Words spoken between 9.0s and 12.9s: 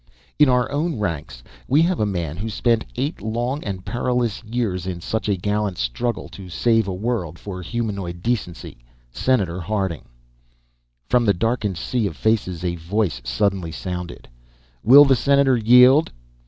Senator Harding" From the darkened sea of faces, a